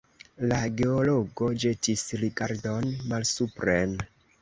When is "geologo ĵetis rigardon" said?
0.79-2.93